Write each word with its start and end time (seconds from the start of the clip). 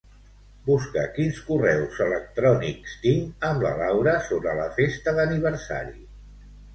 Busca 0.67 1.01
quins 1.17 1.41
correus 1.49 1.99
electrònics 2.05 2.95
tinc 3.03 3.45
amb 3.49 3.65
la 3.65 3.73
Laura 3.81 4.15
sobre 4.29 4.57
la 4.61 4.65
festa 4.79 5.15
d'aniversari. 5.19 5.95